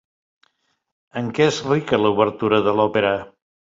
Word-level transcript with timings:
En 1.23 1.29
què 1.41 1.47
és 1.53 1.61
rica 1.69 2.03
l'obertura 2.03 2.65
de 2.71 2.79
l'òpera? 2.83 3.19